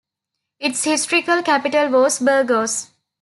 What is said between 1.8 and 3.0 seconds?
was Burgos.